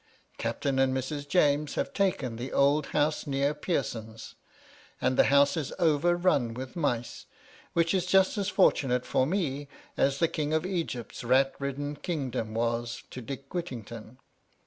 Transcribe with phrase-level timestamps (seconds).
[0.39, 4.33] Captain and Mrs.' James have taken the old house next Pearson's;
[4.99, 7.27] and *the house is overrun with mice,
[7.73, 11.95] which is just as * fortunate for me as the King of Egypt's rat ridden
[11.95, 14.17] 'kingdom was to Dick Whittington.